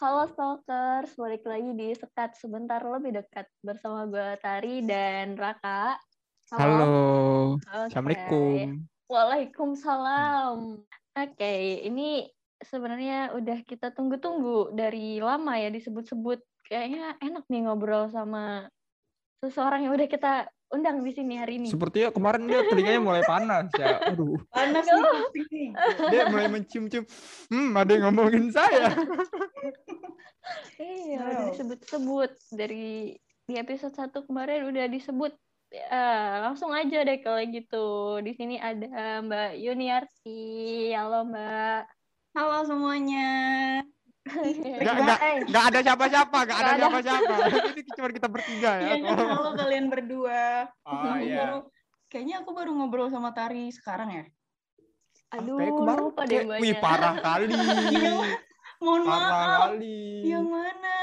[0.00, 6.00] Halo Stalkers, balik lagi di Sekat Sebentar Lebih Dekat bersama gue Tari dan Raka.
[6.56, 7.60] Halo.
[7.60, 7.92] Oke.
[7.92, 8.80] Assalamualaikum.
[9.12, 10.80] Waalaikumsalam.
[11.20, 11.54] Oke,
[11.84, 12.24] ini
[12.64, 16.40] sebenarnya udah kita tunggu-tunggu dari lama ya disebut-sebut.
[16.64, 18.72] Kayaknya enak nih ngobrol sama
[19.44, 21.68] seseorang yang udah kita undang di sini hari ini.
[21.68, 24.00] Sepertinya kemarin dia telinganya mulai panas ya.
[24.08, 25.76] Aduh, Panas nih.
[26.08, 27.04] dia mulai mencium-cium.
[27.50, 28.94] Hmm, ada yang ngomongin saya.
[30.80, 35.32] Iya, udah disebut-sebut dari di episode 1 kemarin udah disebut.
[35.70, 38.18] Ya, langsung aja deh kalau gitu.
[38.26, 40.90] Di sini ada Mbak Yuniarti.
[40.96, 41.82] Halo Mbak.
[42.34, 43.30] Halo semuanya.
[44.26, 47.34] Nggak, Mbak, nggak, eh, nggak ada siapa-siapa, nggak ada siapa-siapa.
[47.74, 48.82] Ini cuma kita bertiga ya.
[48.82, 50.70] Iya kan, halo kalian berdua.
[50.86, 51.36] Oh Aku iya.
[51.38, 51.58] baru,
[52.10, 54.24] kayaknya aku baru ngobrol sama Tari sekarang ya.
[55.38, 57.54] Aduh, Kayak kemarin lupa deh kayak, wih parah kali.
[58.80, 59.60] Mohon parah maaf.
[59.70, 60.00] kali.
[60.24, 60.96] Yang mana?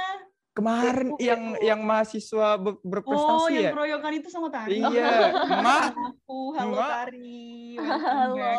[0.52, 3.72] Kemarin yang yang mahasiswa ber- Oh, berprestasi yang ya.
[3.72, 4.82] keroyokan itu sama Tari.
[4.82, 5.12] Iya,
[5.66, 5.94] Mak.
[5.94, 6.90] Aku, halo Mak.
[6.90, 7.46] Tari.
[7.78, 8.54] Halo.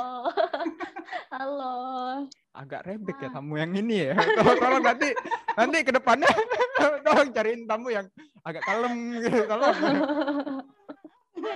[1.28, 1.74] Halo.
[2.50, 3.32] agak rebek ya Ah.
[3.32, 4.14] tamu yang ini ya.
[4.36, 5.08] Tolong, tolong nanti
[5.54, 6.26] nanti ke depannya
[7.00, 8.06] tolong cariin tamu yang
[8.42, 9.46] agak kalem gitu.
[9.46, 9.74] Tolong.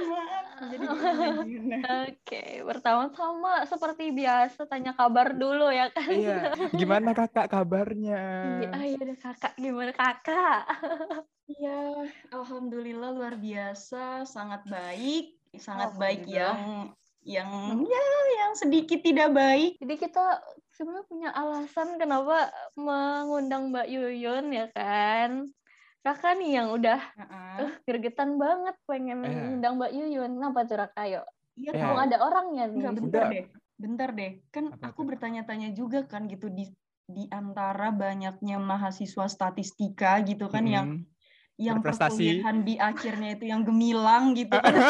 [0.01, 0.47] Maaf.
[0.71, 0.87] Jadi?
[2.07, 6.11] Oke, pertama-tama seperti biasa tanya kabar dulu ya kan.
[6.11, 6.39] Iya.
[6.73, 8.23] Gimana kakak kabarnya?
[8.63, 10.63] Iya, ah, iya deh kakak, gimana kakak?
[11.53, 17.51] Iya, alhamdulillah luar biasa, sangat baik, sangat baik yang yang
[17.83, 18.07] ya
[18.41, 19.77] yang sedikit tidak baik.
[19.83, 20.43] Jadi kita
[20.75, 25.51] sebenarnya punya alasan kenapa mengundang Mbak Yuyun ya kan.
[26.03, 27.57] Kakak nih yang udah Heeh.
[27.63, 29.31] uh, gregetan banget pengen Eh.
[29.31, 30.31] ngundang Mbak Yuyun.
[30.35, 31.03] Kenapa tuh Raka?
[31.07, 31.27] Yuk.
[31.55, 31.79] Iya, Eh.
[31.79, 32.75] Mumpung ada orangnya nih.
[32.75, 32.99] Enggak, Udah.
[32.99, 33.45] bentar deh.
[33.79, 34.33] Bentar deh.
[34.51, 36.67] Kan Apa aku bertanya-tanya juga kan gitu di
[37.05, 41.07] di antara banyaknya mahasiswa statistika gitu kan yang Mm-mm.
[41.61, 42.41] yang Berprestasi.
[42.41, 44.75] perkuliahan di akhirnya itu yang gemilang gitu kan.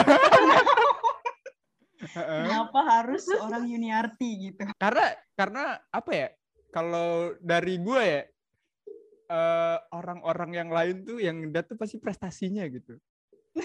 [2.12, 2.40] Heeh.
[2.44, 4.64] Kenapa harus seorang Yuniarti gitu?
[4.76, 6.28] Karena karena apa ya?
[6.68, 8.20] Kalau dari gue ya
[9.32, 13.00] eh, orang-orang yang lain tuh yang dia tuh pasti prestasinya gitu.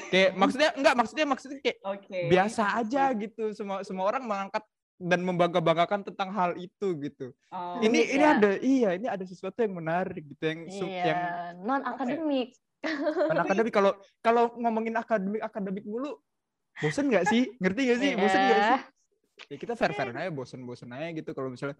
[0.08, 2.20] Kayak maksudnya enggak maksudnya maksudnya kayak Oke.
[2.32, 4.64] biasa aja gitu semua semua orang mengangkat
[4.98, 7.30] dan membangga-banggakan tentang hal itu gitu.
[7.54, 11.20] Oh, ini Unik ini ada iya ini ada sesuatu yang menarik gitu yang Iya, yang
[11.62, 12.50] non akademik.
[13.30, 13.92] non akademik kalau
[14.24, 16.18] kalau ngomongin akademik akademik mulu
[16.78, 18.70] bosen nggak sih ngerti gak sih bosen nggak Iya.
[18.70, 18.80] sih
[19.54, 21.78] ya kita fair fair aja bosen bosen aja gitu kalau misalnya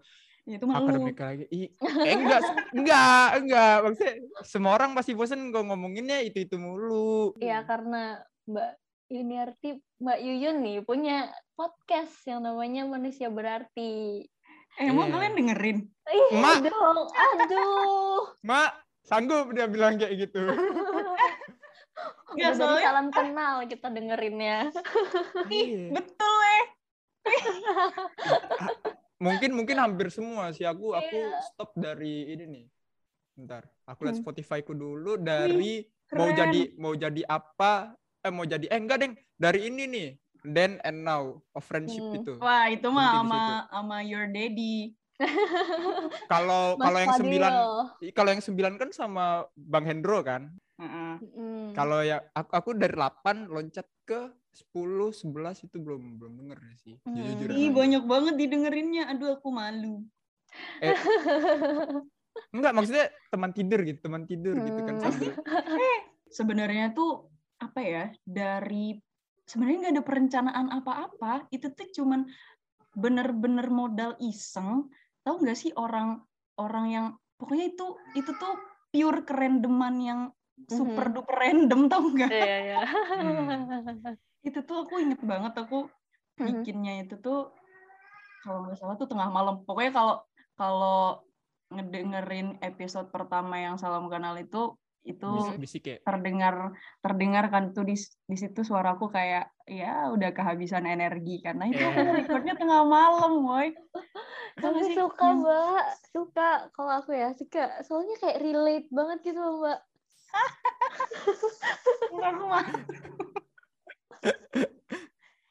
[0.48, 0.88] Ya, itu malu.
[0.88, 2.40] akademik lagi Ih, eh, enggak
[2.72, 8.70] enggak enggak maksudnya semua orang pasti bosen kalau ngomonginnya itu itu mulu Iya, karena Mbak
[9.08, 14.24] Yuniarti, Mbak Yuyun nih punya podcast yang namanya Manusia Berarti.
[14.76, 15.14] Eh, emang Iya.
[15.14, 15.78] kalian dengerin?
[16.08, 16.56] Ih, Mak.
[16.62, 18.20] dong, aduh.
[18.40, 18.72] mak
[19.02, 20.48] sanggup dia bilang kayak gitu
[22.28, 24.72] Udah dari soalnya- salam kenal kita dengerinnya.
[25.46, 25.92] Iya.
[25.92, 26.64] Betul eh.
[29.18, 31.42] Mungkin mungkin hampir semua sih aku aku Iya.
[31.44, 32.64] stop dari ini nih
[33.34, 34.24] bentar aku lihat Hmm.
[34.24, 36.38] Spotify ku dulu dari mau keren.
[36.38, 37.72] jadi mau jadi apa
[38.18, 40.08] eh mau jadi eh enggak deng dari ini nih
[40.44, 42.16] then and now of friendship Hmm.
[42.16, 44.94] itu Wah, itu mah sama sama your daddy.
[46.30, 47.20] kalau kalau yang Fadil.
[47.20, 47.52] sembilan
[48.12, 50.46] kalau yang sembilan kan sama Bang Hendro kan
[50.78, 51.12] Heeh.
[51.28, 51.74] Mm.
[51.74, 56.96] kalau ya aku, aku dari 8 loncat ke 10 11 itu belum belum denger sih
[57.06, 57.14] Hmm.
[57.14, 59.08] jujur Ih, banyak banget didengerinnya.
[59.14, 60.02] Aduh, aku malu.
[60.82, 60.92] eh,
[62.54, 65.04] enggak maksudnya teman tidur gitu teman tidur gitu kan Hmm.
[65.06, 65.32] sambil
[66.28, 68.04] Sebenarnya tuh apa ya?
[68.20, 69.00] Dari
[69.48, 71.48] sebenarnya nggak ada perencanaan apa-apa.
[71.48, 72.28] Itu tuh cuman
[72.92, 74.92] bener-bener modal iseng.
[75.24, 76.20] Tahu nggak sih orang
[76.60, 77.06] orang yang
[77.40, 78.54] pokoknya itu itu tuh
[78.92, 80.20] pure kerandoman yang
[80.68, 82.28] super duper random tau nggak?
[82.28, 82.76] Iya, iya.
[84.48, 85.92] Itu tuh aku inget banget aku
[86.38, 86.46] Mhm.
[86.48, 87.52] bikinnya itu tuh
[88.46, 89.60] kalau nggak salah tuh tengah malam.
[89.66, 90.16] Pokoknya kalau
[90.56, 91.20] kalau
[91.68, 94.72] ngedengerin episode pertama yang salam kenal itu
[95.04, 96.54] itu bisik-bisik kayak terdengar
[97.00, 97.96] terdengar kan tuh di
[98.28, 101.80] di situ suaraku kayak ya udah kehabisan energi karena itu
[102.16, 103.72] recordnya tengah malam, boy.
[104.58, 104.96] Sih?
[104.98, 105.84] suka, Mbak.
[106.10, 106.50] Suka.
[106.74, 107.78] Kalau aku ya, suka.
[107.86, 109.80] Soalnya kayak relate banget gitu loh, Mbak.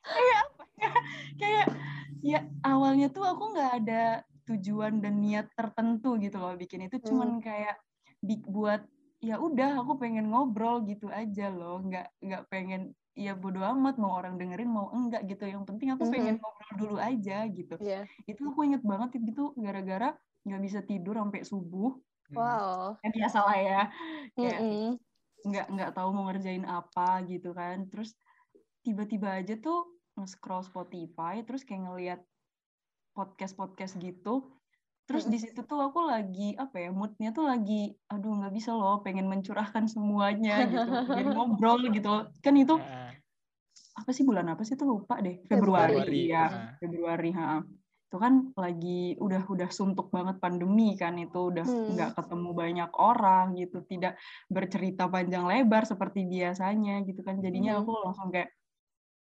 [0.07, 0.91] kayak apa ya?
[1.37, 1.67] Kayak
[2.23, 4.03] ya awalnya tuh aku nggak ada
[4.47, 6.87] tujuan dan niat tertentu gitu loh bikin.
[6.87, 7.77] Itu cuman kayak
[8.23, 8.87] bi- buat
[9.17, 11.83] ya udah aku pengen ngobrol gitu aja loh.
[11.83, 12.81] Nggak nggak pengen
[13.17, 15.49] ya bodo amat mau orang dengerin mau enggak gitu.
[15.49, 17.75] Yang penting aku pengen ngobrol dulu aja gitu.
[17.81, 18.05] Iya.
[18.29, 20.13] itu aku inget banget itu gara-gara
[20.47, 21.97] nggak bisa tidur sampai subuh.
[22.31, 22.35] Hmm.
[22.37, 22.99] Wow.
[23.03, 23.81] ya biasa lah ya.
[24.35, 24.91] Kayak Mm-mm.
[25.47, 27.87] nggak nggak tahu mau ngerjain apa gitu kan.
[27.87, 28.15] Terus
[28.88, 32.19] tiba-tiba aja tuh nge-scroll Spotify terus kayak ngeliat
[33.12, 34.48] podcast podcast gitu.
[35.07, 39.00] Terus di situ tuh aku lagi apa ya moodnya tuh lagi aduh nggak bisa loh
[39.04, 40.84] pengen mencurahkan semuanya gitu.
[41.07, 42.28] Pengen ngobrol gitu.
[42.44, 42.75] Kan itu
[43.98, 44.88] apa sih bulan apa sih tuh?
[44.88, 45.44] Lupa deh.
[45.48, 45.95] Februari.
[46.04, 46.45] Februari, ya.
[46.80, 47.60] Februari ha
[48.07, 51.92] itu kan lagi udah udah suntuk banget pandemi kan itu udah Hmm.
[51.92, 54.16] nggak ketemu banyak orang gitu tidak
[54.48, 57.44] bercerita panjang lebar seperti biasanya gitu kan.
[57.44, 57.84] Jadinya Hmm.
[57.84, 58.48] aku langsung kayak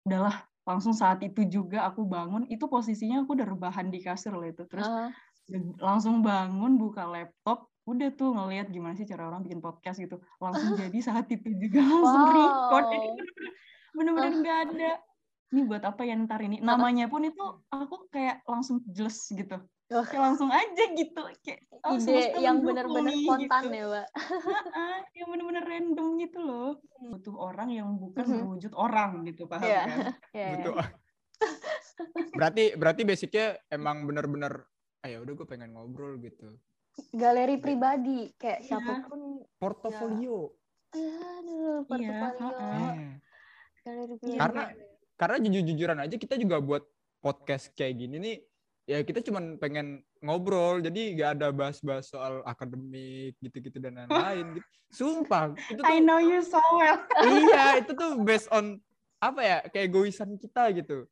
[0.06, 4.46] udahlah langsung saat itu juga aku bangun itu posisinya aku udah rebahan di kasur loh
[4.46, 4.64] itu.
[4.70, 4.88] Terus
[5.50, 10.22] dan langsung bangun buka laptop udah tuh ngelihat gimana sih cara orang bikin podcast gitu.
[10.38, 12.36] Langsung jadi saat itu juga langsung Wow.
[12.38, 12.86] record.
[12.94, 13.08] Jadi
[13.92, 14.92] bener-bener nggak ada.
[15.52, 16.64] Ini buat apa ya ntar ini?
[16.64, 19.60] Namanya pun itu aku kayak langsung jelas gitu
[19.92, 23.76] Kayak langsung aja gitu kayak oh, Ide yang benar-benar spontan gitu.
[23.76, 24.08] ya, Mbak.
[24.72, 26.72] Ah, yang bener-bener random gitu loh
[27.02, 28.34] butuh orang yang bukan Mhm.
[28.40, 29.82] berwujud orang gitu paham Iya.
[29.84, 29.90] kan
[30.32, 30.48] Iya, iya.
[30.56, 30.76] Butuh.
[32.38, 34.64] berarti berarti basicnya emang bener-bener
[35.02, 36.56] ah ya udah gue pengen ngobrol gitu.
[37.12, 38.68] Galeri pribadi kayak Iya.
[38.70, 39.44] siapa pun.
[39.58, 40.56] Portofolio.
[40.92, 42.48] Aduh, Iya, portofolio.
[42.54, 43.12] Eh,
[43.82, 44.38] Galeri Iya, pribadi.
[44.38, 44.64] Karena
[45.18, 46.84] karena jujur-jujuran aja kita juga buat
[47.20, 48.38] podcast kayak gini nih
[48.92, 49.88] ya kita cuman pengen
[50.20, 54.68] ngobrol jadi gak ada bahas-bahas soal akademik gitu-gitu dan lain-lain gitu.
[54.92, 58.84] Sumpah itu tuh I know you so well iya itu tuh based on
[59.18, 61.08] apa ya kayak egoisan kita gitu.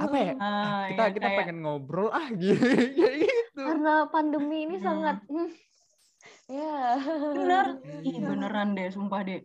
[0.00, 0.32] Apa ya?
[0.36, 2.64] Ah, kita ya, kita kayak- pengen ngobrol ah gitu
[3.28, 3.60] gitu.
[3.60, 4.86] Karena pandemi ini Hmm.
[4.86, 5.50] sangat hmm,
[6.48, 6.74] ya.
[7.34, 7.66] bener
[8.00, 8.24] ih Iya.
[8.24, 9.44] beneran deh sumpah deh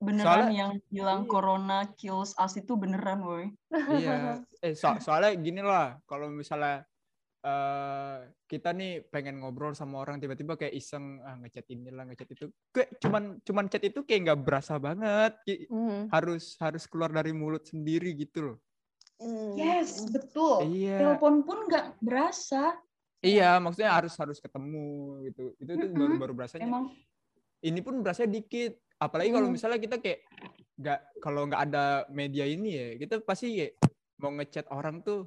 [0.00, 1.28] beneran Soalnya- yang bilang iya.
[1.28, 4.40] corona kills us itu beneran woi Iya.
[4.64, 6.84] Eh so- soalnya gini lah, kalau misalnya
[7.40, 12.44] eh kita nih pengen ngobrol sama orang tiba-tiba kayak iseng ah, ngechat inilah ngechat itu,
[12.68, 17.32] kayak cuman cuman chat itu kayak nggak berasa banget, Ki- Hmm, harus harus keluar dari
[17.32, 18.58] mulut sendiri gitu loh.
[19.16, 19.52] hmm.
[19.54, 20.96] yes betul Iya.
[20.98, 22.76] telepon pun nggak berasa
[23.20, 24.88] Iya, maksudnya harus harus ketemu
[25.28, 25.52] gitu.
[25.56, 26.64] Itu tuh baru baru berasanya.
[26.64, 26.88] emang
[27.60, 28.80] Ini pun berasa dikit.
[29.00, 29.56] Apalagi kalau Hmm.
[29.56, 30.20] misalnya kita kayak
[30.76, 33.74] nggak kalau nggak ada media ini ya, kita pasti kayak
[34.20, 35.24] mau ngechat orang tuh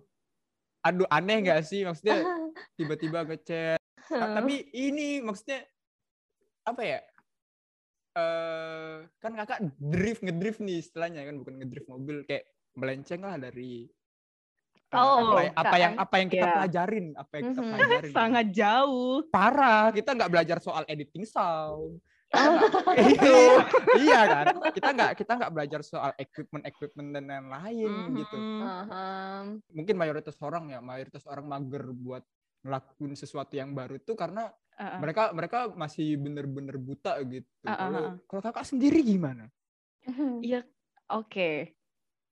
[0.79, 2.21] aduh aneh nggak sih maksudnya
[2.77, 5.65] tiba-tiba ngechat Ta- tapi ini maksudnya
[6.63, 6.99] apa ya
[8.13, 12.45] eh kan kakak drift ngedrift nih istilahnya kan bukan ngedrift mobil kayak
[12.77, 13.89] melenceng lah dari
[14.85, 16.03] eh, Oh, apa, ya- apa yang kan.
[16.05, 16.53] apa yang kita Ya.
[16.53, 17.71] pelajarin apa yang kita Mhm.
[17.73, 19.17] pelajarin sangat jauh.
[19.33, 21.97] parah kita nggak belajar soal editing sound
[22.33, 22.57] Oh.
[24.01, 28.59] iya, kan kita nggak kita nggak belajar soal equipment equipment dan lain-lain gitu Mhm.
[28.59, 29.45] Paham.
[29.69, 32.23] mungkin mayoritas orang ya mayoritas orang mager buat
[32.63, 34.97] ngelakuin sesuatu yang baru itu karena Uh-uh.
[34.97, 37.45] mereka mereka masih bener-bener buta gitu.
[37.61, 38.17] Kalau ah.
[38.25, 39.53] kalau kakak sendiri gimana?
[40.41, 40.65] Iya,
[41.07, 41.77] oke.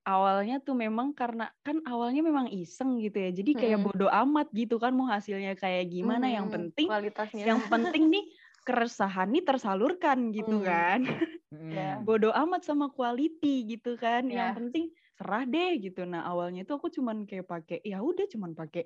[0.01, 3.29] Awalnya tuh memang karena kan awalnya memang iseng gitu ya.
[3.29, 3.93] Jadi kayak Mm-mm.
[3.93, 6.25] bodo amat gitu kan mau hasilnya kayak gimana.
[6.25, 7.45] Yang Hmm, penting kualitasnya.
[7.45, 8.25] yang penting nih
[8.61, 10.65] keresahan nih tersalurkan gitu Hmm.
[10.65, 10.99] kan.
[11.51, 11.71] Hmm.
[11.73, 11.89] Ya.
[11.99, 14.25] Bodo amat sama quality gitu kan.
[14.25, 14.57] Yang Ya.
[14.57, 14.85] penting
[15.15, 16.03] serah deh gitu.
[16.03, 18.85] Nah, awalnya tuh aku cuman kayak pakai ya udah cuman pakai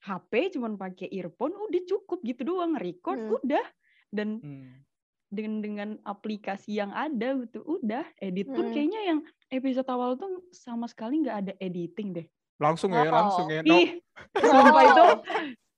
[0.00, 3.36] HP, cuman pakai earphone udah cukup gitu doang record Hmm.
[3.36, 3.66] udah.
[4.08, 4.80] Dan Hmm.
[5.28, 8.74] dengan dengan aplikasi yang ada gitu udah edit pun Hmm.
[8.74, 9.18] kayaknya yang
[9.48, 12.26] episode awal tuh sama sekali nggak ada editing deh
[12.58, 13.14] Langsung ya, Wow.
[13.14, 13.62] langsung ya.
[13.62, 13.88] No, ih
[14.76, 15.04] sumpah itu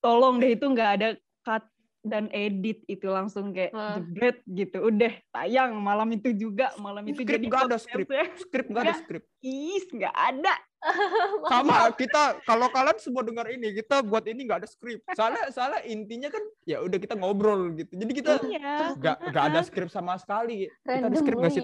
[0.00, 1.08] tolong deh itu nggak ada
[1.42, 1.62] cut
[2.02, 3.94] dan edit itu langsung kayak Wah.
[3.94, 8.08] jebret gitu udah tayang malam itu juga malam itu Skrip jadi nggak ada, skrip.
[8.10, 8.26] ya.
[8.34, 9.02] skrip nggak ada Nggak.
[9.06, 9.22] skrip.
[9.40, 10.54] is nggak ada
[11.46, 14.98] Sama kita kalau kalian semua dengar ini kita buat ini nggak ada skrip.
[15.14, 17.86] Soalnya soalnya intinya kan ya udah kita ngobrol gitu.
[17.94, 20.66] Jadi kita iya nggak nggak ada skrip sama sekali.
[20.82, 21.62] Kita ada skrip nggak sih?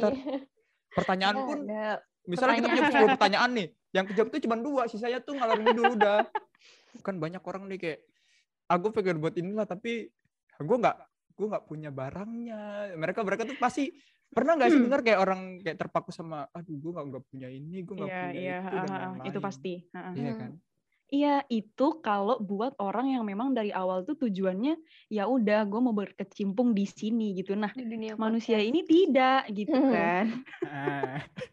[0.95, 1.99] Pertanyaan Nggak pun ada.
[2.31, 3.11] misalnya kita punya Pertanyaan.
[3.11, 6.19] 10 pertanyaan nih, yang kejawab tuh cuma dua, sisanya tuh ngalor ngidul udah.
[7.07, 7.99] Kan banyak orang nih kayak
[8.69, 10.15] aku pengen buat inilah tapi
[10.61, 10.97] gue nggak
[11.33, 12.61] gue nggak punya barangnya.
[12.95, 13.91] Mereka mereka tuh pasti
[14.29, 14.87] pernah nggak sih Hmm.
[14.87, 18.21] dengar kayak orang kayak terpaku sama aduh gue nggak nggak punya ini, gue nggak iya
[18.23, 19.25] punya iya itu dan ah, lain-lain.
[19.25, 20.13] itu pasti ah.
[20.13, 20.53] Iya kan?
[21.09, 24.77] Iya, itu kalau buat orang yang memang dari awal tuh tujuannya
[25.09, 27.57] ya udah gue mau berkecimpung di sini gitu.
[27.57, 28.69] Nah, Di dunia manusia podcast.
[28.69, 29.89] ini tidak gitu Hmm.
[29.89, 30.27] kan.
[30.63, 31.17] Ah,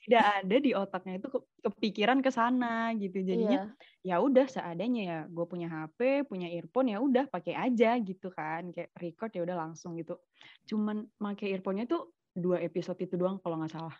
[0.00, 3.20] Tidak ada di otaknya itu ke- kepikiran ke sana gitu.
[3.20, 3.89] Jadinya Iya.
[4.00, 5.18] Ya udah seadanya ya.
[5.28, 8.72] Gue punya HP, punya earphone ya udah pakai aja gitu kan.
[8.72, 10.20] Kayak record ya udah langsung gitu.
[10.68, 13.96] Cuman pakai earphone-nya tuh dua episode itu doang kalau nggak salah.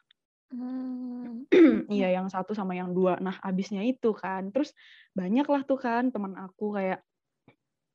[0.51, 1.47] Hmm.
[1.91, 3.19] Iya, yang satu sama yang dua.
[3.19, 4.55] Nah, abisnya itu kan.
[4.55, 4.75] Terus
[5.15, 7.03] banyak lah tuh kan teman aku kayak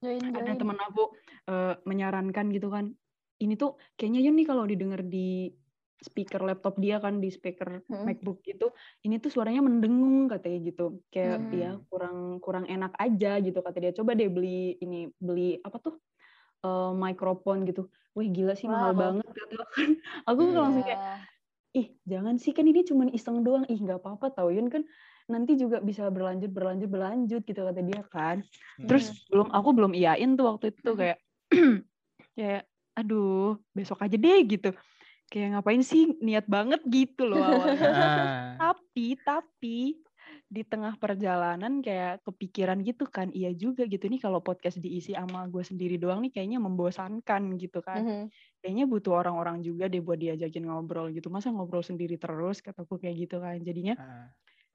[0.03, 0.59] Join, ada join.
[0.59, 1.15] teman aku
[1.49, 2.93] eh, menyarankan gitu kan
[3.41, 5.51] ini tuh kayaknya ya nih kalau didengar di
[6.03, 8.03] speaker laptop dia kan di speaker Mm.
[8.03, 8.71] MacBook gitu
[9.03, 11.55] ini tuh suaranya mendengung katanya gitu kayak Hmm.
[11.55, 15.95] ya kurang kurang enak aja gitu kata dia coba deh beli ini beli apa tuh
[16.61, 19.01] eh, mikrofon gitu wih gila sih mahal Wow.
[19.01, 19.89] banget kata kan
[20.27, 20.59] aku Iya.
[20.59, 21.01] langsung kayak
[21.75, 24.87] ih jangan sih kan ini cuma iseng doang ih nggak apa-apa tau Yun kan
[25.27, 28.43] nanti juga bisa berlanjut berlanjut berlanjut gitu kata dia kan
[28.79, 28.87] Hmm.
[28.87, 30.99] terus belum aku belum iyain tuh waktu itu Hmm.
[30.99, 31.17] kayak
[32.37, 32.63] kayak
[32.95, 34.71] aduh besok aja deh gitu
[35.31, 38.55] kayak ngapain sih niat banget gitu loh awalnya Ah.
[38.61, 39.77] tapi tapi
[40.49, 45.45] di tengah perjalanan kayak kepikiran gitu kan iya juga gitu nih kalau podcast diisi sama
[45.49, 48.25] gue sendiri doang nih kayaknya membosankan gitu kan Mhm.
[48.61, 53.27] kayaknya butuh orang-orang juga deh buat diajakin ngobrol gitu masa ngobrol sendiri terus kataku kayak
[53.29, 54.29] gitu kan jadinya Ah.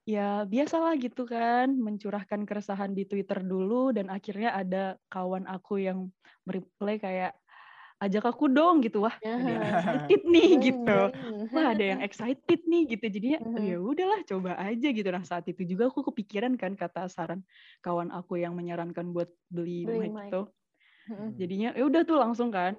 [0.07, 6.09] ya biasalah gitu kan mencurahkan keresahan di Twitter dulu dan akhirnya ada kawan aku yang
[6.47, 7.37] mereply kayak
[8.03, 9.05] ajak aku dong gitu.
[9.05, 10.99] Wah ada yang excited nih gitu.
[11.53, 13.05] wah ada yang excited nih gitu.
[13.11, 13.75] Jadinya Mhm.
[13.75, 15.07] ya udahlah coba aja gitu.
[15.13, 17.45] Nah saat itu juga aku kepikiran kan kata saran
[17.85, 20.35] kawan aku yang menyarankan buat beli, Beli mic mic.
[20.35, 20.49] itu
[21.39, 22.77] jadinya ya udah tuh langsung kan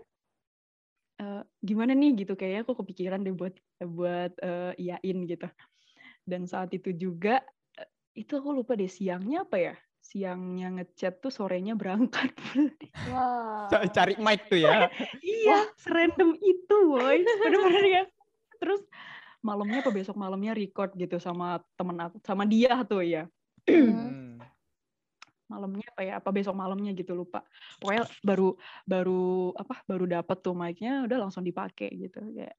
[1.21, 2.11] "Eh, gimana nih?
[2.25, 2.33] gitu.
[2.39, 5.47] Kayaknya aku kepikiran deh buat buat eh, iyain gitu.
[6.31, 7.43] Dan saat itu juga
[7.79, 7.89] eh,
[8.19, 9.75] itu aku lupa deh siangnya apa ya
[10.13, 12.37] siangnya ngechat tuh sorenya berangkat
[13.09, 13.73] Wow.
[13.73, 14.93] Ca- Cari mic tuh ya.
[15.25, 18.03] iya serandom itu boy bener-bener ya
[18.61, 18.85] terus
[19.41, 23.25] malamnya apa besok malamnya record gitu sama temen aku sama dia tuh ya.
[23.67, 24.39] Hmm.
[25.47, 27.45] malamnya apa ya apa besok malamnya gitu lupa
[27.77, 28.57] pokoknya baru
[28.89, 32.57] baru apa baru dapet tuh mic-nya udah langsung dipakai gitu kayak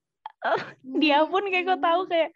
[1.02, 2.32] dia pun kayak kok tahu kayak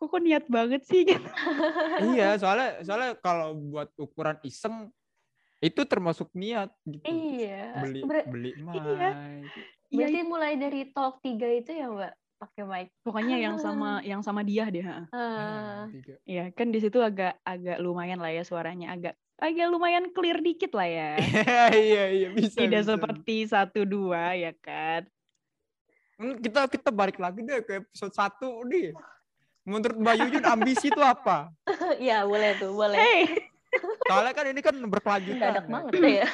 [0.00, 1.20] kok kok niat banget sih gitu
[2.16, 4.88] Iya, soalnya soalnya kalau buat ukuran iseng
[5.60, 7.04] itu termasuk niat gitu.
[7.04, 7.84] Iya.
[7.84, 8.80] Beli Ber- beli mic.
[8.80, 9.10] Iya.
[9.92, 12.88] berarti mulai dari talk tiga itu ya mbak pakai mic.
[13.04, 15.04] pokoknya yang sama yang sama dia deh ha.
[15.12, 15.20] Ah.
[15.20, 16.16] Ah, tiga.
[16.24, 20.72] ya kan di situ agak agak lumayan lah ya suaranya agak agak lumayan clear dikit
[20.72, 21.10] lah ya
[21.76, 22.56] Iya iya bisa.
[22.56, 22.90] tidak bisa.
[22.96, 25.04] seperti satu dua ya kan
[26.16, 28.92] Hmm, kita kita balik lagi deh ke episode 1 nih.
[29.70, 31.54] Menurut Mbak Yuyun ambisi itu apa?
[32.02, 32.98] Iya boleh tuh boleh.
[32.98, 33.22] hey
[34.02, 35.38] Soalnya kan ini kan berkelanjutan.
[35.38, 35.70] Mendadak ya.
[35.70, 36.26] banget ya.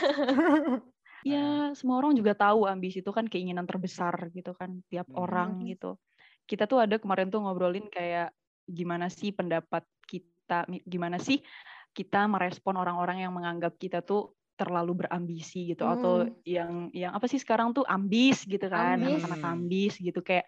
[1.22, 5.20] ya semua orang juga tahu ambisi itu kan keinginan terbesar gitu kan tiap Hmm.
[5.20, 6.00] orang gitu
[6.46, 8.30] kita tuh ada kemarin tuh ngobrolin kayak
[8.64, 11.42] gimana sih pendapat kita gimana sih
[11.90, 16.32] kita merespon orang-orang yang menganggap kita tuh terlalu berambisi gitu atau Hmm.
[16.46, 19.20] yang yang apa sih sekarang tuh ambis gitu kan Ambis.
[19.20, 20.46] anak-anak ambis gitu kayak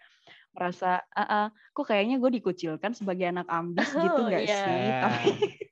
[0.55, 4.55] merasa ah ah, kok kayaknya gue dikucilkan sebagai anak ambis gitu Oh, nggak iya.
[4.65, 5.29] sih tapi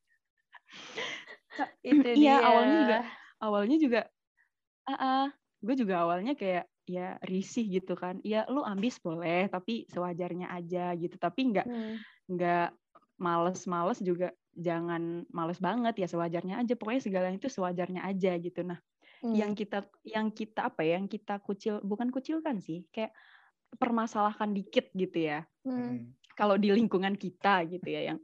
[1.84, 2.46] Itu Iya, dia.
[2.48, 2.98] awalnya juga
[3.42, 4.00] awalnya juga
[4.88, 5.26] ah ah,
[5.66, 10.96] gue juga awalnya kayak ya risih gitu kan ya lu ambis boleh tapi sewajarnya aja
[10.96, 12.08] gitu tapi nggak Hmm.
[12.32, 12.68] nggak
[13.20, 18.80] males-males juga jangan males banget ya sewajarnya aja pokoknya segalanya itu sewajarnya aja gitu nah
[19.22, 19.34] Hmm.
[19.36, 23.12] yang kita yang kita apa ya yang kita kucil bukan kucilkan sih kayak
[23.76, 25.44] permasalahkan dikit gitu ya.
[25.68, 25.76] Hmm.
[25.76, 26.00] Hmm.
[26.38, 28.20] kalau di lingkungan kita gitu ya yang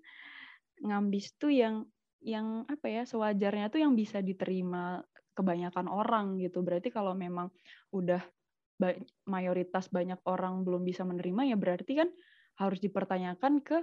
[0.85, 1.89] ngambis tuh yang
[2.23, 5.03] yang apa ya sewajarnya tuh yang bisa diterima
[5.35, 6.63] kebanyakan orang gitu.
[6.63, 7.51] Berarti kalau memang
[7.91, 8.21] udah
[8.79, 12.09] ba- mayoritas banyak orang belum bisa menerima ya berarti kan
[12.62, 13.81] harus dipertanyakan ke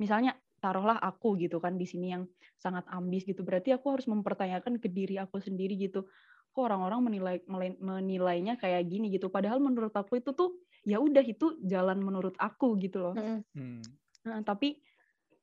[0.00, 2.24] misalnya taruhlah aku gitu kan di sini yang
[2.58, 3.46] sangat ambis gitu.
[3.46, 6.10] Berarti aku harus mempertanyakan ke diri aku sendiri gitu.
[6.50, 7.36] Kok orang-orang menilai
[7.78, 9.30] menilainya kayak gini gitu?
[9.30, 10.58] Padahal menurut aku itu tuh
[10.88, 13.44] ya udah itu jalan menurut aku gitu loh Hmm.
[13.52, 13.84] Hmm.
[14.24, 14.80] Nah, tapi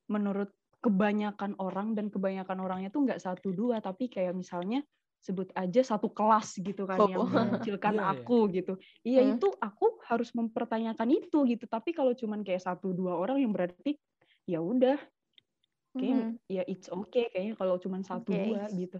[0.07, 0.49] menurut
[0.81, 4.85] kebanyakan orang dan kebanyakan orangnya tuh nggak satu dua, tapi kayak misalnya
[5.17, 7.25] sebut aja satu kelas gitu kan yang Oh.
[7.25, 8.73] mengucilkan Iya, aku gitu.
[9.01, 9.31] Iya Hmm.
[9.37, 11.65] itu aku harus mempertanyakan itu gitu.
[11.65, 13.97] Tapi kalau cuman kayak satu dua orang yang berarti
[14.45, 15.01] ya udah
[15.95, 16.37] kayak Hmm.
[16.45, 18.45] ya it's okay kayaknya kalau cuman satu Oke.
[18.45, 18.97] dua gitu.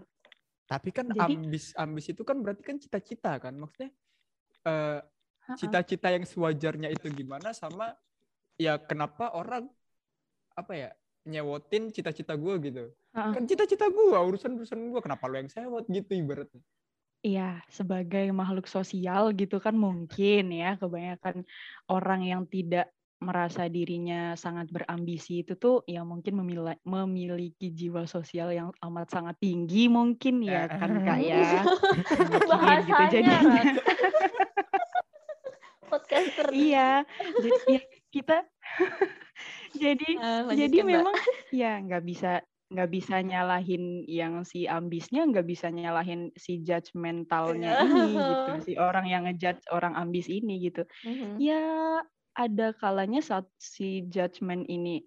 [0.66, 3.94] Tapi kan Jadi- ambis ambis itu kan berarti kan cita-cita kan maksudnya
[4.66, 5.06] eh, Ha-ha.
[5.54, 7.94] Cita-cita yang sewajarnya itu gimana sama
[8.58, 9.70] ya kenapa orang
[10.58, 10.90] apa ya
[11.26, 12.84] nyewotin cita-cita gue gitu.
[13.14, 13.32] Ha-ha.
[13.32, 16.62] kan cita-cita gue urusan urusan gue kenapa lo yang sewot gitu ibaratnya.
[17.26, 21.42] Iya, sebagai makhluk sosial gitu kan mungkin ya kebanyakan
[21.90, 28.52] orang yang tidak merasa dirinya sangat berambisi itu tuh ya mungkin memila- memiliki jiwa sosial
[28.52, 31.40] yang amat sangat tinggi mungkin ya kan kak ya.
[32.30, 33.62] Gitu Bahasanya, jadinya.
[35.90, 36.48] Podcaster.
[36.52, 37.04] iya
[37.38, 37.80] jadi ya
[38.14, 38.36] kita
[39.82, 40.88] jadi Ah, jadi Mbak.
[40.88, 41.16] memang
[41.52, 42.32] ya nggak bisa
[42.66, 49.06] nggak bisa nyalahin yang si ambisnya nggak bisa nyalahin si judgmentalnya ini gitu si orang
[49.06, 51.38] yang ngejudge orang ambis ini gitu Mhm.
[51.38, 51.62] ya
[52.34, 55.06] ada kalanya saat si judgment ini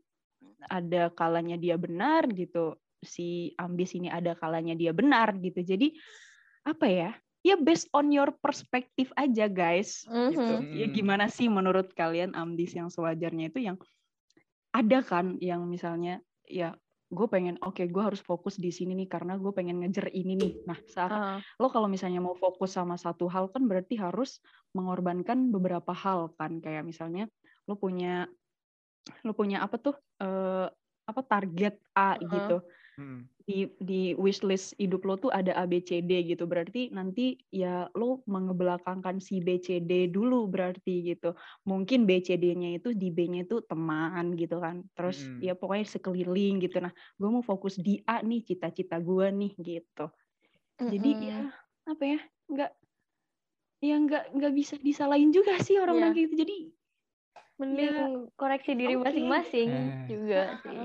[0.71, 5.91] ada kalanya dia benar gitu si ambis ini ada kalanya dia benar gitu jadi
[6.67, 10.75] apa ya ya based on your perspective aja guys gitu Mhm.
[10.75, 10.95] ya Hmm.
[10.95, 13.77] gimana sih menurut kalian ambis yang sewajarnya itu yang
[14.69, 16.75] ada kan yang misalnya ya
[17.09, 20.53] gue pengen oke gue harus fokus di sini nih karena gue pengen ngejar ini nih
[20.69, 24.37] nah saat Ah, lo kalau misalnya mau fokus sama satu hal kan berarti harus
[24.77, 27.25] mengorbankan beberapa hal kan kayak misalnya
[27.65, 28.29] lo punya
[29.25, 30.69] lo punya apa tuh eh,
[31.09, 32.29] apa target A Heeh.
[32.29, 32.61] gitu
[32.99, 33.23] Hmm.
[33.47, 37.87] di di wishlist hidup lo tuh ada A B C D gitu berarti nanti ya
[37.95, 41.31] lo mengebelakangkan si B C D dulu berarti gitu
[41.63, 45.39] mungkin B C D-nya itu di B-nya itu teman gitu kan terus Mm-mm.
[45.47, 50.05] ya pokoknya sekeliling gitu nah gue mau fokus di A nih cita-cita gue nih gitu
[50.77, 51.29] jadi mm-mm.
[51.31, 51.39] ya
[51.87, 52.19] apa ya
[52.51, 52.71] nggak
[53.79, 56.57] ya nggak nggak bisa disalahin juga sih orang-orang kayak gitu jadi
[57.59, 58.07] mending ya,
[58.39, 60.07] koreksi diri masing-masing Eh.
[60.07, 60.79] juga sih.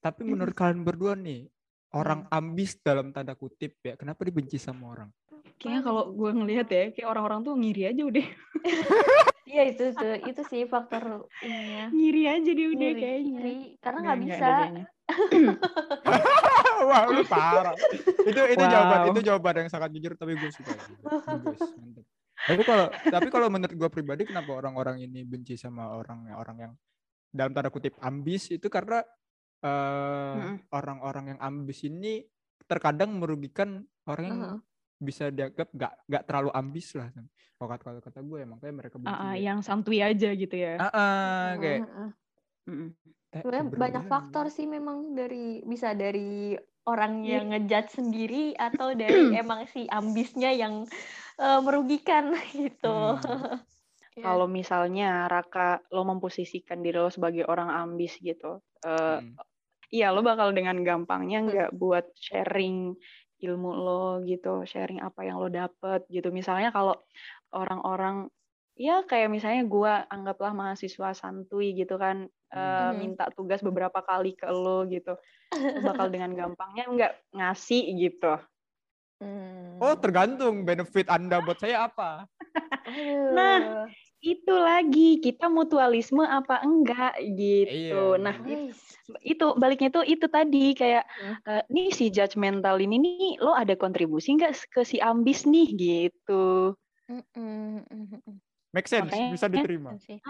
[0.00, 1.50] Tapi menurut kalian berdua nih,
[1.92, 5.10] orang ambis dalam tanda kutip ya, kenapa dibenci sama orang?
[5.56, 8.26] kayaknya kalau gue ngelihat ya kayak orang-orang tuh ngiri aja udah
[9.44, 11.90] Iya itu tuh itu sih faktor ininya.
[11.90, 13.56] ngiri aja dia udah Ngiri, kayaknya ngiri.
[13.76, 14.50] karena Nggak- bisa.
[16.80, 17.74] Wah, lu parah.
[18.22, 19.10] Itu itu jawaban Wow.
[19.10, 20.72] itu jawaban yang sangat jujur tapi gue suka.
[21.02, 22.06] Bagus, mantap.
[22.40, 26.72] Tapi kalau tapi kalau menurut gue pribadi kenapa orang-orang ini benci sama orang orang yang
[27.28, 29.04] dalam tanda kutip ambis itu karena
[29.64, 30.36] eh,
[30.72, 32.24] orang-orang yang ambis ini
[32.70, 34.58] terkadang merugikan orang yang Heeh.
[35.00, 37.08] bisa dianggap nggak nggak terlalu ambis lah.
[37.56, 38.96] Kalau kata kata, kata gue makanya mereka.
[39.04, 39.40] Ah, ah, ya.
[39.52, 42.08] yang santuy aja gitu ya Ah, ah, kayak Heeh.
[42.68, 42.88] Mm-mm.
[43.32, 44.10] eh, Sebenarnya banyak berlebihan.
[44.12, 46.52] faktor sih memang dari bisa dari
[46.84, 50.84] orang yang ngejudge sendiri atau dari emang si ambisnya yang
[51.40, 53.16] eh, merugikan gitu.
[53.16, 53.60] Hmm.
[54.16, 54.24] Iya.
[54.24, 59.40] kalau misalnya Raka lo memposisikan diri lo sebagai orang ambis gitu eh Hmm.
[59.90, 62.94] Iya lo bakal dengan gampangnya nggak buat sharing
[63.40, 66.94] ilmu lo gitu sharing apa yang lo dapet gitu misalnya kalau
[67.50, 68.30] orang-orang
[68.78, 72.96] ya kayak misalnya gua anggaplah mahasiswa santuy gitu kan eh, Hmm.
[72.96, 75.18] minta tugas beberapa kali ke lo gitu
[75.52, 78.38] lo bakal dengan gampangnya nggak ngasih gitu
[79.20, 79.76] Hmm.
[79.84, 82.24] Oh, tergantung benefit Anda buat saya apa.
[82.88, 83.36] Aduh.
[83.36, 83.84] Nah,
[84.20, 88.16] itu lagi kita mutualisme apa enggak gitu.
[88.16, 88.20] Iya.
[88.20, 88.76] Nah, Wis.
[89.24, 91.36] itu baliknya tuh itu tadi kayak Hmm.
[91.48, 96.76] eh, nih si judgmental ini nih lo ada kontribusi nggak ke si ambis nih gitu.
[98.70, 99.90] Make sense, Makanya- bisa diterima.
[99.98, 100.20] Sih.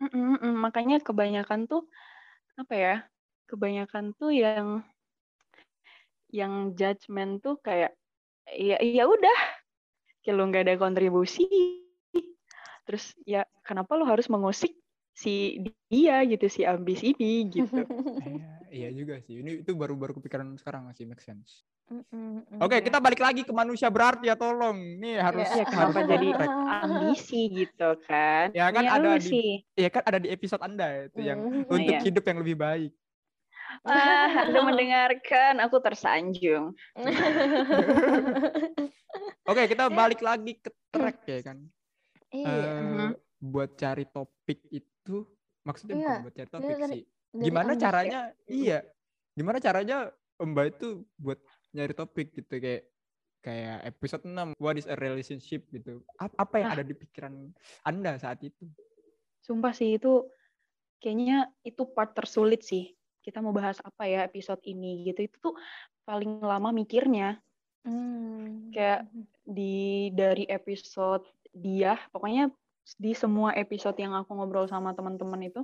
[0.00, 1.84] Mm-mm, mm, makanya kebanyakan tuh
[2.56, 2.94] apa ya?
[3.46, 4.80] Kebanyakan tuh yang
[6.32, 7.92] yang judgment tuh kayak
[8.50, 9.38] ya ya udah
[10.24, 11.44] kayak lo nggak ada kontribusi.
[12.86, 14.72] Terus ya kenapa lo harus mengusik
[15.10, 17.82] si dia gitu si ambis ini gitu.
[18.20, 19.40] Iya, iya juga sih.
[19.40, 21.64] Ini itu baru-baru kepikiran sekarang sih, make sense.
[21.90, 22.62] Mm-mm, mm.
[22.62, 22.86] Oke, Iya.
[22.86, 24.76] kita balik lagi ke manusia berarti ya tolong.
[25.02, 26.50] Nih harus Iya, Ya kenapa harus jadi track.
[26.86, 28.46] ambisi gitu kan?
[28.54, 29.48] Ya kan Punya ada di- sih.
[29.74, 31.66] Iya kan ada di episode Anda itu yang Mm.
[31.66, 32.04] untuk Iya.
[32.04, 32.92] hidup yang lebih baik.
[33.86, 36.74] Ah, Anda mendengarkan, aku tersanjung.
[39.46, 41.58] Oke, kita balik lagi ke track ya kan.
[42.30, 42.46] Iya.
[42.46, 43.10] Eh, Mhm.
[43.42, 45.16] buat cari topik itu
[45.62, 47.02] maksudnya Iya, bukan buat cari topik dari- sih.
[47.30, 48.20] Dari Gimana caranya?
[48.44, 48.78] Iya.
[49.32, 49.96] Gimana caranya
[50.36, 51.38] Mbak itu buat
[51.70, 52.82] nyari topik gitu kayak
[53.40, 56.02] kayak episode 6 what is a relationship gitu.
[56.16, 56.76] Ap- Apa yang Ah.
[56.76, 57.32] ada di pikiran
[57.82, 58.68] Anda saat itu?
[59.40, 60.28] Sumpah sih itu
[60.98, 62.92] kayaknya itu part tersulit sih.
[63.20, 65.24] Kita mau bahas apa ya episode ini gitu.
[65.24, 65.54] Itu tuh
[66.02, 67.40] paling lama mikirnya
[67.80, 68.68] Hmm.
[68.70, 69.08] kayak
[69.42, 72.50] di dari episode dia, pokoknya
[72.98, 75.62] di semua episode yang aku ngobrol sama teman-teman itu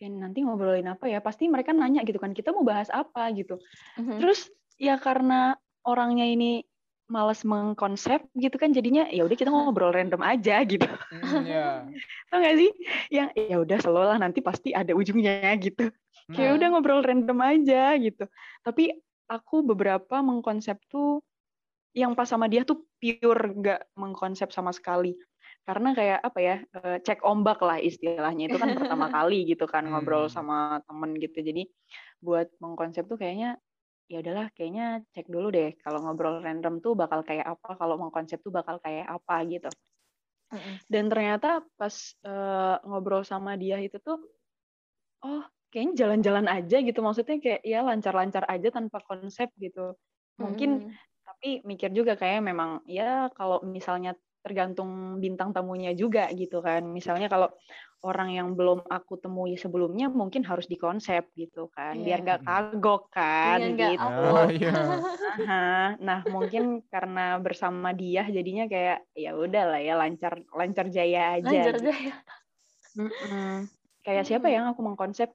[0.00, 1.20] kayak nanti ngobrolin apa ya?
[1.20, 3.60] Pasti mereka nanya gitu kan, kita mau bahas apa gitu.
[4.00, 4.16] Mhm.
[4.20, 4.48] Terus
[4.80, 6.64] ya karena orangnya ini
[7.10, 10.86] males mengkonsep gitu kan jadinya ya udah kita ngobrol random aja gitu.
[11.10, 11.82] Hmm, ya.
[12.30, 12.70] Tau gak sih?
[13.10, 15.90] Yang ya udah selalu lah nanti pasti ada ujungnya gitu.
[16.30, 16.58] Kayak Hmm.
[16.62, 18.24] udah ngobrol random aja gitu.
[18.62, 18.94] Tapi
[19.26, 21.26] aku beberapa mengkonsep tuh
[21.96, 25.16] yang pas sama dia tuh pure nggak mengkonsep sama sekali.
[25.66, 29.86] Karena kayak apa ya eh, cek ombak lah istilahnya itu kan pertama kali gitu kan
[29.90, 30.32] ngobrol Hmm.
[30.32, 31.38] sama temen gitu.
[31.42, 31.62] Jadi
[32.22, 33.58] buat mengkonsep tuh kayaknya
[34.10, 38.38] ya udahlah kayaknya cek dulu deh kalau ngobrol random tuh bakal kayak apa kalau mengkonsep
[38.42, 39.70] tuh bakal kayak apa gitu
[40.90, 44.18] dan ternyata pas eh, ngobrol sama dia itu tuh
[45.24, 49.94] oh kayaknya jalan-jalan aja gitu maksudnya kayak ya lancar-lancar aja tanpa konsep gitu
[50.40, 50.96] mungkin Mm.
[51.40, 54.12] Tapi mikir juga kayak memang ya kalau misalnya
[54.44, 57.48] tergantung bintang tamunya juga gitu kan misalnya kalau
[58.04, 62.24] orang yang belum aku temui sebelumnya mungkin harus dikonsep gitu kan biar Iya.
[62.28, 64.72] nggak kagok kan Biar nggak gitu Ah, iya.
[65.32, 65.96] Aha.
[66.00, 71.48] Nah, mungkin karena bersama dia jadinya kayak ya udah lah ya lancar lancar jaya aja.
[71.48, 71.88] lancar gitu.
[71.88, 72.14] jaya.
[73.00, 73.64] Mm-mm.
[74.04, 75.32] Kayak siapa yang aku mengkonsep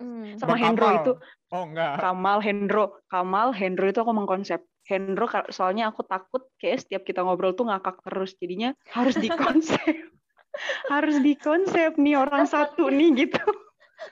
[0.00, 0.32] Hmm.
[0.40, 0.96] sama Bang Hendro Kamal.
[1.04, 1.12] itu
[1.52, 1.92] Oh enggak.
[2.00, 7.54] Kamal Hendro Kamal Hendro itu aku mengkonsep Hendro soalnya aku takut kayak setiap kita ngobrol
[7.54, 9.78] tuh ngakak terus jadinya harus dikonsep
[10.92, 13.38] harus dikonsep nih orang satu nih gitu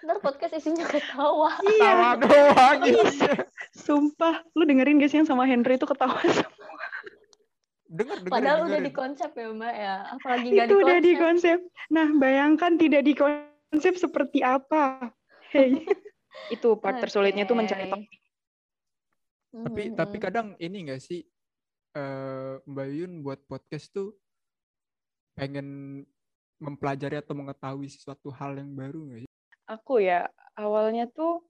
[0.04, 1.48] Ntar podcast isinya ketawa.
[1.64, 3.08] Tawa doang gitu.
[3.72, 6.20] sumpah lu dengerin gak sih yang sama Hendro itu ketawa
[7.88, 8.88] Denger, denger, Padahal udah dengerin.
[8.92, 9.94] dikonsep ya Mbak ya.
[10.12, 11.58] Apalagi nggak itu udah dikonsep.
[11.64, 11.88] dikonsep.
[11.88, 15.08] Nah, bayangkan tidak dikonsep seperti apa.
[15.48, 15.72] Hey.
[16.54, 18.04] itu part tersulitnya tuh mencari Oke.
[19.50, 19.64] Topik.
[19.64, 21.20] Tapi tapi kadang ini enggak sih
[21.96, 24.12] eh Mbak Yun buat podcast tuh
[25.34, 26.02] pengen
[26.58, 29.30] mempelajari atau mengetahui sesuatu hal yang baru nggak sih?
[29.70, 30.26] Aku ya
[30.58, 31.44] awalnya tuh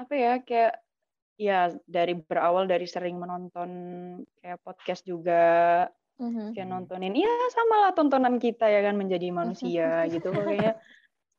[0.00, 0.80] apa ya kayak
[1.36, 3.70] ya dari berawal dari sering menonton
[4.40, 5.84] kayak podcast juga
[6.20, 6.54] Mhm.
[6.54, 6.74] kayak Hmm.
[6.76, 10.78] nontonin ya sama lah tontonan kita ya kan menjadi manusia gitu pokoknya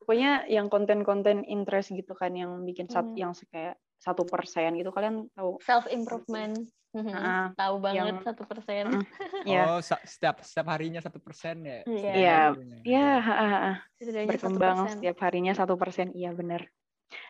[0.01, 3.15] pokoknya yang konten-konten interest gitu kan yang bikin sat, Hmm.
[3.15, 6.59] yang kayak satu persen gitu kalian tahu Self improvement.
[6.93, 8.85] Ah, Tahu banget satu persen.
[8.91, 9.03] Mm.
[9.55, 11.79] ya Oh, setiap setiap harinya satu persen ya?
[11.87, 12.37] Iya.
[12.83, 12.83] Iya.
[12.85, 13.07] ya.
[13.97, 14.93] Setidaknya berkembang 1%.
[14.93, 16.67] setiap harinya satu persen iya benar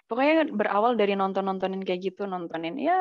[0.08, 2.96] pokoknya berawal dari nonton nontonin kayak gitu nontonin ya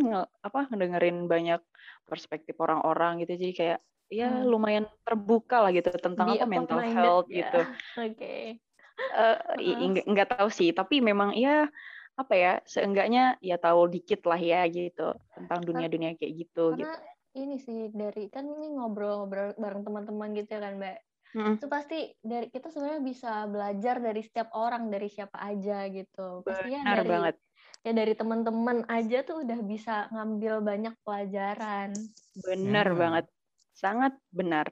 [0.00, 1.60] nge- apa ngedengerin banyak
[2.04, 4.44] perspektif orang-orang gitu jadi kayak ya Hmm.
[4.48, 7.36] lumayan terbuka lah gitu tentang Be apa mental open-minded, health ya.
[7.40, 7.60] gitu
[8.08, 8.36] Oke.
[9.12, 9.88] Eh, i- Heeh.
[9.92, 11.68] nggak nggak tahu sih tapi memang ya
[12.22, 16.96] apa ya seenggaknya ya tahu dikit lah ya gitu tentang dunia-dunia kayak gitu gitu Karena
[17.32, 20.98] ini sih dari kan ini ngobrol-ngobrol bareng teman-teman gitu ya kan Mbak.
[21.32, 21.54] Mm-mm.
[21.56, 26.44] Itu pasti dari kita sebenarnya bisa belajar dari setiap orang dari siapa aja gitu.
[26.44, 27.34] Pastinya benar dari banget
[27.82, 31.90] ya dari teman-teman aja tuh udah bisa ngambil banyak pelajaran.
[32.46, 32.96] benar Ya.
[32.96, 33.26] banget
[33.72, 34.70] sangat benar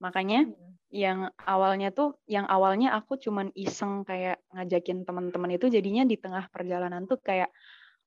[0.00, 0.48] makanya
[0.90, 6.50] yang awalnya tuh yang awalnya aku cuman iseng kayak ngajakin teman-teman itu jadinya di tengah
[6.50, 7.50] perjalanan tuh kayak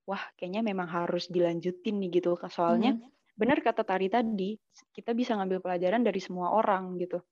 [0.03, 3.07] wah kayaknya memang harus dilanjutin nih gitu soalnya Mhm.
[3.39, 4.59] benar kata Tari tadi
[4.91, 7.23] kita bisa ngambil pelajaran dari semua orang gitu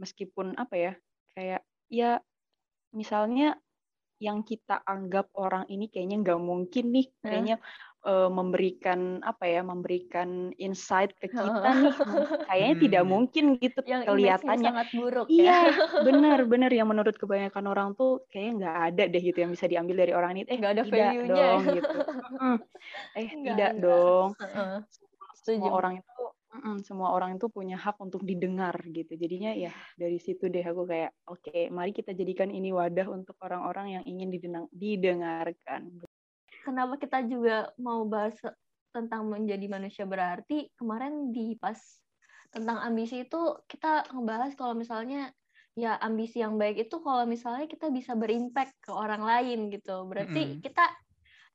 [0.00, 0.92] meskipun apa ya
[1.36, 2.18] kayak ya
[2.96, 3.60] misalnya
[4.18, 7.28] yang kita anggap orang ini kayaknya nggak mungkin nih Hah?
[7.30, 7.56] kayaknya
[8.00, 11.92] eh, memberikan apa ya memberikan insight ke kita nih
[12.48, 13.10] kayaknya tidak Hmm.
[13.10, 15.56] mungkin gitu yang kelihatannya sangat buruk Iya, ya.
[16.06, 20.12] benar-benar yang menurut kebanyakan orang tuh kayaknya nggak ada deh gitu yang bisa diambil dari
[20.12, 20.46] orang ini.
[20.46, 21.46] Eh, Nggak ada tidak value-nya ya.
[21.50, 21.98] dong gitu.
[22.38, 22.56] Mm.
[23.16, 23.72] Eh, Enggak, tidak enggak.
[23.82, 24.28] dong.
[24.38, 24.76] Heeh.
[25.38, 29.12] Semua orang itu, mm-mm, semua orang itu punya hak untuk didengar gitu.
[29.14, 34.00] Jadinya ya dari situ deh aku kayak, oke, mari kita jadikan ini wadah untuk orang-orang
[34.00, 36.04] yang ingin didenang- didengarkan.
[36.68, 38.36] Kenapa kita juga mau bahas
[38.92, 41.80] tentang menjadi manusia berarti kemarin di pas
[42.52, 45.32] tentang ambisi itu kita ngebahas kalau misalnya
[45.72, 50.60] ya ambisi yang baik itu kalau misalnya kita bisa berimpact ke orang lain gitu berarti
[50.60, 50.60] Mm-mm.
[50.60, 50.84] kita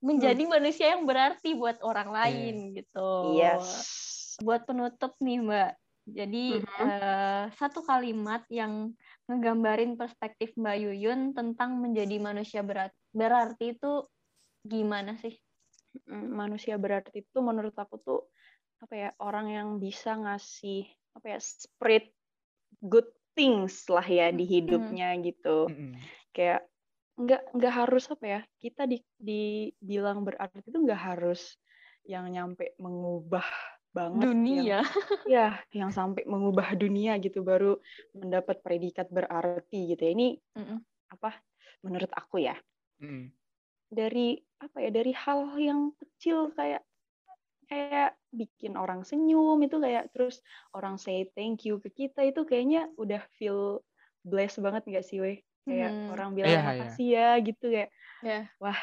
[0.01, 4.37] menjadi manusia yang berarti buat orang lain gitu Yes.
[4.41, 5.71] buat penutup nih mbak
[6.09, 6.89] jadi Mhm.
[6.89, 8.97] eh, satu kalimat yang
[9.29, 14.09] ngegambarin perspektif mbak Yuyun tentang menjadi manusia berat berarti itu
[14.63, 15.35] gimana sih?
[16.09, 18.21] Mm, manusia berarti itu menurut aku tuh
[18.81, 22.09] apa ya orang yang bisa ngasih apa ya spread
[22.81, 25.69] good things lah ya di hidupnya gitu.
[26.33, 26.65] Kayak
[27.13, 31.61] nggak nggak harus apa ya kita di dibilang berarti itu nggak harus
[32.09, 33.45] yang nyampe mengubah
[33.93, 34.81] banget yang dunia
[35.29, 37.77] ya yang sampai mengubah dunia gitu baru
[38.17, 40.11] mendapat predikat berarti gitu ya.
[40.17, 40.79] Ini Mm-mm.
[41.13, 41.37] apa
[41.85, 42.57] menurut aku ya.
[42.99, 43.29] Mm-mm.
[43.95, 46.83] Dari apa ya dari hal yang kecil kayak
[47.69, 50.43] kayak bikin orang senyum itu kayak terus
[50.75, 53.81] orang say thank you ke kita itu kayaknya udah feel
[54.27, 55.37] blessed banget nggak sih weh
[55.69, 56.11] kayak Hmm.
[56.11, 56.91] orang bilang Iya, iya.
[56.91, 57.89] makasih ya gitu kayak
[58.21, 58.53] Ya.
[58.61, 58.79] wah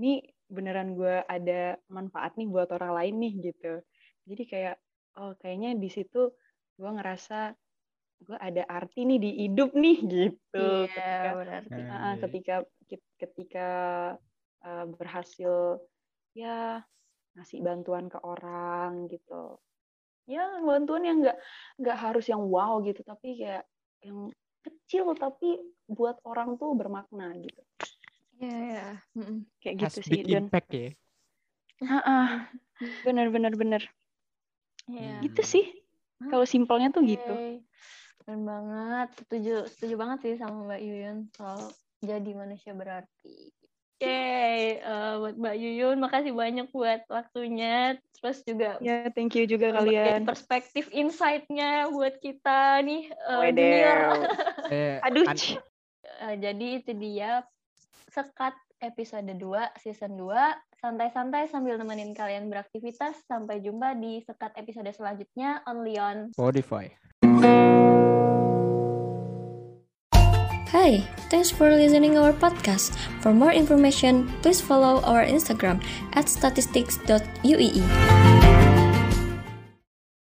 [0.00, 3.72] ini beneran gue ada manfaat nih buat orang lain nih gitu
[4.28, 4.76] jadi kayak
[5.20, 6.32] oh kayaknya di situ
[6.80, 7.56] gue ngerasa
[8.26, 11.80] gue ada arti nih di hidup nih gitu ketika Iya, berarti.
[12.22, 12.54] Ketika
[13.20, 13.68] ketika
[14.64, 15.78] uh, berhasil
[16.32, 16.80] ya
[17.36, 19.56] ngasih bantuan ke orang gitu
[20.28, 21.38] ya bantuan yang nggak
[21.80, 23.64] nggak harus yang wow gitu tapi kayak
[24.04, 24.30] yang
[24.62, 25.58] kecil tapi
[25.90, 27.62] buat orang tuh bermakna gitu
[28.42, 28.86] Iya, iya.
[29.14, 29.46] Mm-mm.
[29.62, 30.90] kayak Has gitu sih big dan impact ya.
[31.86, 32.50] Ah,
[33.06, 33.82] bener bener bener
[34.90, 35.22] Iya.
[35.22, 35.62] gitu sih
[36.26, 37.62] kalau simpelnya tuh gitu Oke.
[38.22, 39.08] Keren banget.
[39.18, 41.70] Setuju, setuju banget sih sama Mbak Yuyun soal
[42.02, 43.54] jadi manusia berarti.
[44.02, 47.94] Oke, eh, buat Mbak Yuyun, makasih banyak buat waktunya.
[48.18, 53.62] Terus juga ya thank you juga kalian perspektif insight-nya buat kita nih eh, Wedew.
[53.62, 53.98] junior.
[54.74, 55.26] Eh, aduh.
[56.26, 57.46] Eh, jadi itu dia
[58.10, 59.38] sekat episode 2
[59.78, 60.34] season 2
[60.82, 66.90] santai-santai sambil nemenin kalian beraktivitas sampai jumpa di sekat episode selanjutnya only on Spotify.
[70.72, 72.96] Hi, thanks for listening to our podcast.
[73.20, 75.84] For more information, please follow our Instagram
[76.16, 77.84] at statistics.uee.